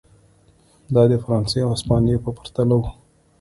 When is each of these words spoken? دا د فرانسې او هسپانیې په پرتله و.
دا 0.93 1.03
د 1.11 1.13
فرانسې 1.23 1.59
او 1.63 1.69
هسپانیې 1.75 2.17
په 2.23 2.29
پرتله 2.37 2.75
و. 2.79 2.83